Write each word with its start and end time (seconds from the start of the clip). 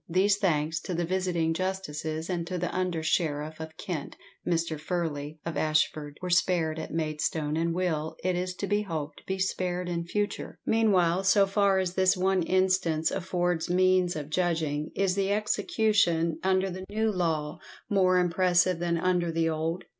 These, 0.09 0.37
thanks 0.37 0.79
to 0.79 0.95
the 0.95 1.05
visiting 1.05 1.53
justices 1.53 2.27
and 2.27 2.47
to 2.47 2.57
the 2.57 2.75
under 2.75 3.03
sheriff 3.03 3.59
of 3.59 3.77
Kent, 3.77 4.17
Mr. 4.47 4.79
Furley, 4.79 5.37
of 5.45 5.55
Ashford, 5.55 6.17
were 6.23 6.31
spared 6.31 6.79
at 6.79 6.91
Maidstone, 6.91 7.55
and 7.55 7.71
will, 7.71 8.15
it 8.23 8.35
is 8.35 8.55
to 8.55 8.65
be 8.65 8.81
hoped, 8.81 9.23
be 9.27 9.37
spared 9.37 9.87
in 9.87 10.05
future. 10.07 10.57
Meanwhile, 10.65 11.25
so 11.25 11.45
far 11.45 11.77
as 11.77 11.93
this 11.93 12.17
one 12.17 12.41
instance 12.41 13.11
affords 13.11 13.69
means 13.69 14.15
of 14.15 14.31
judging, 14.31 14.89
IS 14.95 15.13
THE 15.13 15.29
EXECUTION 15.29 16.39
UNDER 16.41 16.71
THE 16.71 16.85
NEW 16.89 17.11
LAW 17.11 17.59
MORE 17.87 18.17
IMPRESSIVE 18.17 18.79
THAN 18.79 18.97
UNDER 18.97 19.31
THE 19.31 19.49
OLD? 19.51 19.83